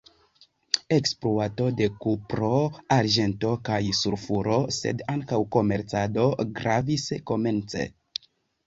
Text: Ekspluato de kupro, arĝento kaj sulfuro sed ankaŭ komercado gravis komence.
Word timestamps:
Ekspluato 0.95 1.67
de 1.81 1.89
kupro, 2.05 2.49
arĝento 2.97 3.53
kaj 3.69 3.79
sulfuro 4.01 4.59
sed 4.81 5.05
ankaŭ 5.17 5.43
komercado 5.59 6.29
gravis 6.63 7.09
komence. 7.33 7.89